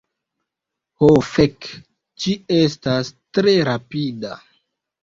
[1.03, 1.67] Ho fek,
[2.25, 4.39] ĝi estas tre rapida.